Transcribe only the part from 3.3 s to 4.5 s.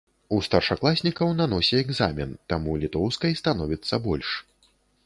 становіцца больш.